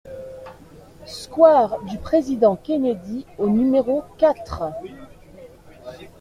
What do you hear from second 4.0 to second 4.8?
quatre